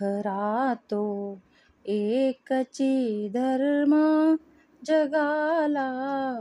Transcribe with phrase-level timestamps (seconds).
[0.00, 1.38] खरा तो
[1.86, 3.92] एकची धर्म
[4.84, 5.88] जगाला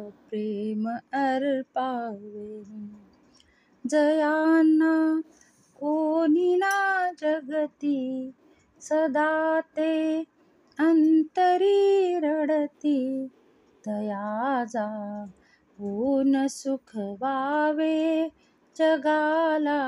[0.10, 2.64] प्रेम अर्पावे.
[3.88, 5.22] जयांना
[5.76, 8.32] कोणी ना जगती
[8.82, 10.20] सदा ते
[10.80, 13.28] अंतरी रडती.
[13.86, 14.88] तयाजा
[15.80, 18.30] ऊन सुख वावे
[18.78, 19.80] जगाला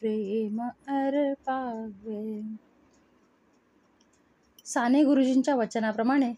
[0.00, 2.42] प्रेम अर्पावे.
[4.72, 6.32] साने गुरुजींच्या वचनाप्रमाणे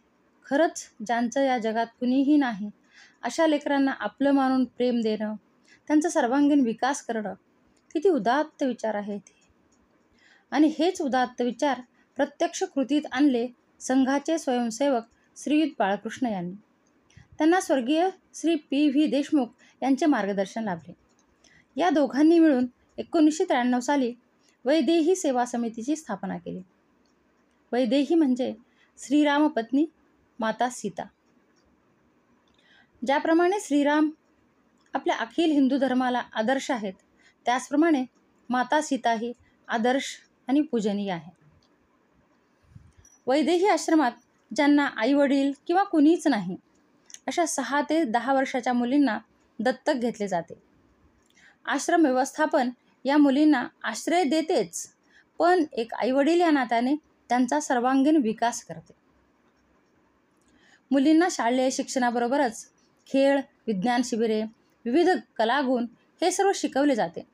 [0.47, 2.71] खरंच ज्यांचं या जगात कुणीही नाही
[3.23, 5.35] अशा लेकरांना आपलं मानून प्रेम देणं
[5.89, 7.35] त्यांचा सर्वांगीण विकास करणं
[7.95, 9.43] किती उदात्त विचार आहे ते
[10.51, 11.81] आणि हेच उदात्त विचार
[12.17, 13.47] प्रत्यक्ष कृतीत आणले
[13.81, 15.03] संघाचे स्वयंसेवक
[15.37, 16.55] श्रीयुत बाळकृष्ण यांनी.
[17.39, 19.47] त्यांना स्वर्गीय श्री पी व्ही देशमुख
[19.83, 20.93] यांचे मार्गदर्शन लाभले.
[21.77, 22.67] या दोघांनी मिळून
[22.99, 24.13] एकोणीसशे त्र्याण्णव साली
[24.65, 26.61] वैदेही सेवा समितीची स्थापना केली.
[27.75, 28.55] वैदेही म्हणजे
[28.99, 29.85] श्रीरामपत्नी
[30.39, 31.05] माता सीता.
[33.07, 34.11] ज्याप्रमाणे श्रीराम
[34.95, 36.93] आपल्या अखिल हिंदू धर्माला आदर्श आहेत
[37.47, 38.05] त्याचप्रमाणे
[38.51, 39.33] माता सीता ही
[39.69, 40.17] आदर्श
[40.49, 41.31] आणि पूजनीय आहे.
[43.27, 44.13] वैदेही आश्रमात
[44.57, 46.57] ज्यांना आईवडील किंवा कुणीच नाही
[47.27, 49.19] अशा सहा ते दहा वर्षाच्या मुलींना
[49.59, 50.55] दत्तक घेतले जाते.
[51.67, 52.71] आश्रम व्यवस्थापन
[53.05, 54.87] या मुलींना आश्रय देतेच
[55.39, 56.95] पण एक आईवडील या नात्याने
[57.29, 58.93] त्यांचा सर्वांगीण विकास करते.
[60.91, 62.67] मुलींना शालेय शिक्षणाबरोबरच
[63.07, 64.43] खेळ विज्ञान शिबिरे
[64.85, 65.87] विविध कलागुण
[66.21, 67.27] हे सर्व शिकवले जाते.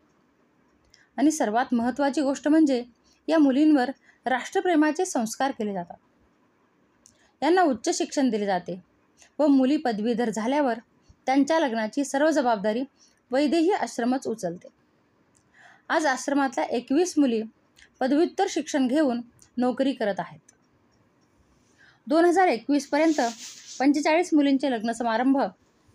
[1.16, 2.84] आणि सर्वात महत्त्वाची गोष्ट म्हणजे
[3.28, 3.90] या मुलींवर
[4.26, 5.96] राष्ट्रप्रेमाचे संस्कार केले जातात.
[7.42, 8.82] यांना उच्च शिक्षण दिले जाते
[9.38, 10.78] व मुली पदवीधर झाल्यावर
[11.26, 12.82] त्यांच्या लग्नाची सर्व जबाबदारी
[13.30, 14.68] वैदेही आश्रमच उचलते.
[15.88, 17.42] आज आश्रमातल्या एकवीस मुली
[18.00, 19.20] पदव्युत्तर शिक्षण घेऊन
[19.56, 20.40] नोकरी करत आहेत.
[22.06, 23.20] दोन हजार एकवीसपर्यंत
[23.78, 25.38] पंचेचाळीस मुलींचे लग्न समारंभ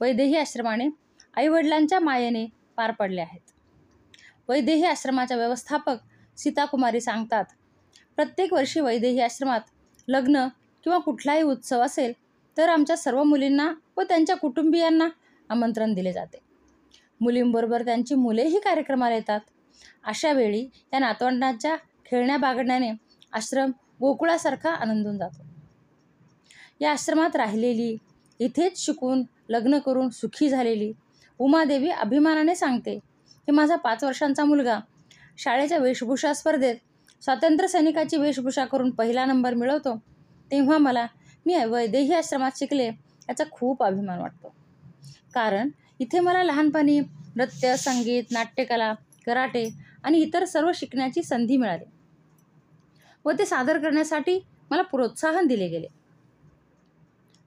[0.01, 0.87] वैदेही आश्रमाने
[1.37, 2.45] आईवडिलांच्या मायेने
[2.77, 3.39] पार पडले आहेत.
[4.47, 5.97] वैदेही आश्रमाच्या व्यवस्थापक
[6.37, 7.45] सीताकुमारी सांगतात
[8.15, 9.61] प्रत्येक वर्षी वैदेही आश्रमात
[10.07, 10.47] लग्न
[10.83, 12.13] किंवा कुठलाही उत्सव असेल
[12.57, 15.07] तर आमच्या सर्व मुलींना व त्यांच्या कुटुंबियांना
[15.49, 16.37] आमंत्रण दिले जाते.
[17.21, 19.39] मुलींबरोबर त्यांची मुलेही कार्यक्रमाला येतात.
[20.03, 20.61] अशावेळी
[20.93, 21.75] या नातवंडांच्या
[22.05, 22.91] खेळण्या बागडण्याने
[23.35, 25.43] आश्रम गोकुळासारखा आनंदून जातो.
[26.81, 27.95] या आश्रमात राहिलेली
[28.39, 30.91] इथेच शिकून लग्न करून सुखी झालेली
[31.39, 32.97] उमादेवी अभिमानाने सांगते
[33.45, 34.79] की माझा पाच वर्षांचा मुलगा
[35.37, 36.75] शाळेच्या वेशभूषा स्पर्धेत
[37.23, 39.95] स्वातंत्र्य सैनिकाची वेशभूषा करून पहिला नंबर मिळवतो
[40.51, 41.05] तेव्हा मला
[41.45, 44.53] मी वैदेही आश्रमात शिकले याचा खूप अभिमान वाटतो.
[45.33, 45.69] कारण
[45.99, 46.99] इथे मला लहानपणी
[47.35, 48.93] नृत्य संगीत नाट्यकला
[49.25, 49.69] कराटे
[50.03, 51.85] आणि इतर सर्व शिकण्याची संधी मिळाली.
[53.25, 54.39] व ते सादर करण्यासाठी
[54.71, 55.87] मला प्रोत्साहन दिले गेले.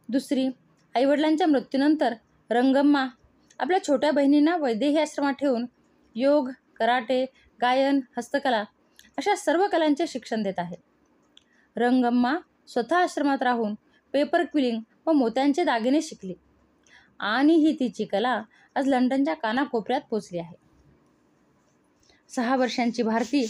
[0.08, 0.48] दुसरी
[0.94, 2.14] आईवडिलांच्या मृत्यूनंतर
[2.50, 3.06] रंगम्मा
[3.58, 5.66] आपल्या छोट्या बहिणींना वैदेही आश्रमात ठेवून
[6.14, 7.24] योग कराटे
[7.60, 8.64] गायन हस्तकला
[9.18, 10.76] अशा सर्व कलांचे शिक्षण देत आहे
[11.76, 12.36] रंगम्मा
[12.66, 13.74] स्वतः आश्रमात राहून
[14.12, 16.34] पेपर क्विलिंग व मोत्यांचे दागिने शिकली
[17.18, 18.42] आणि ही तिची कला
[18.74, 20.67] आज लंडनच्या कानाकोपऱ्यात पोचली आहे.
[22.28, 23.46] सहा वर्षांची भारती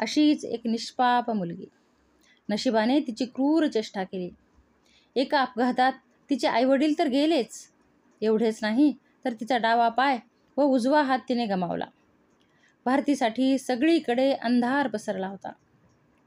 [0.00, 1.66] अशीच एक निष्पाप मुलगी.
[2.50, 4.30] नशिबाने तिची क्रूर चेष्टा केली.
[5.16, 5.92] एका अपघातात
[6.30, 7.66] तिचे आईवडील तर गेलेच.
[8.22, 10.18] एवढेच नाही तर तिचा डावा पाय
[10.56, 11.84] व उजवा हात तिने गमावला.
[12.84, 15.52] भारतीसाठी सगळीकडे अंधार पसरला होता.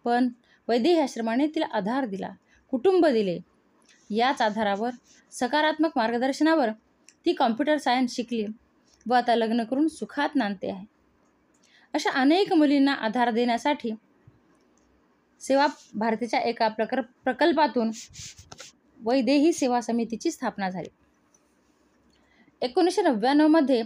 [0.05, 0.29] पण
[0.67, 2.29] वैदेही आश्रमाने तिला आधार दिला
[2.69, 3.39] कुटुंब दिले.
[4.09, 4.89] याच आधारावर
[5.31, 6.69] सकारात्मक मार्गदर्शनावर
[7.25, 8.45] ती कॉम्प्युटर सायन्स शिकली
[9.09, 10.92] व आता लग्न करून सुखात नांदते आहे.
[11.93, 13.91] अशा अनेक मुलींना आधार देण्यासाठी
[15.41, 17.91] सेवा भारतीच्या एका प्रकर प्रकल्पातून
[18.99, 20.89] वैदेही सेवा समितीची स्थापना झाली.
[22.61, 23.81] एकोणीसशे नव्याण्णवमध्ये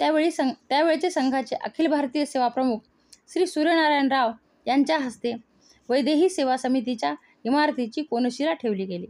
[0.00, 2.78] त्यावेळी संघ त्यावेळेचे संघाचे अखिल भारतीय सेवा प्रमुख
[3.32, 4.30] श्री सूर्यनारायण राव
[4.66, 5.32] यांच्या हस्ते
[5.88, 9.06] वैदेही सेवा समितीच्या इमारतीची कोनशिला ठेवली गेली.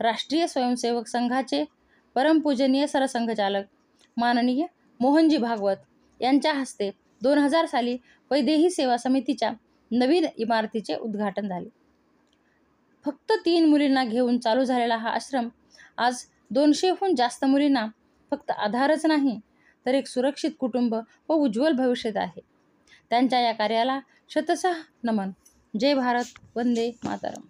[0.00, 1.64] राष्ट्रीय स्वयंसेवक संघाचे
[2.14, 3.64] परमपूजनीय सरसंघचालक
[4.16, 4.64] माननीय
[5.00, 5.76] मोहनजी भागवत
[6.20, 6.90] यांच्या हस्ते
[7.24, 7.96] दोन हजार साली
[8.30, 9.50] वैदेही सेवा समितीच्या
[9.90, 11.68] नवीन इमारतीचे उद्घाटन झाले.
[13.04, 15.48] फक्त तीन मुलींना घेऊन चालू झालेला हा आश्रम
[15.98, 17.86] आज दोनशेहून जास्त मुलींना
[18.30, 19.38] फक्त आधारच नाही
[19.86, 20.94] तर एक सुरक्षित कुटुंब
[21.28, 22.40] व उज्ज्वल भविष्यात आहे.
[23.10, 23.98] त्यांच्या या कार्याला
[24.28, 25.30] शतशः नमन.
[25.80, 27.42] जय भारत वंदे मातरम.